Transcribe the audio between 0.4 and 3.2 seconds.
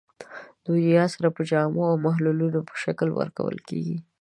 د یوریا سره په جامدو او محلول په شکل